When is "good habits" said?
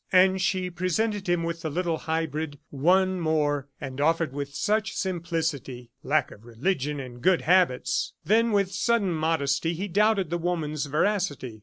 7.21-8.13